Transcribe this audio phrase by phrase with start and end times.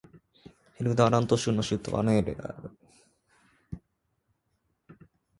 [0.79, 2.71] ヘルダーラント州の州都はアーネムである